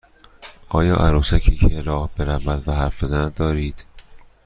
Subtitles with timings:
[0.69, 3.85] آیا عروسکی که راه برود و حرف بزند دارید؟